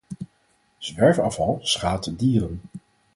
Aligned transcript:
Zwerfafval 0.79 1.59
schaadt 1.63 2.19
dieren 2.19 2.61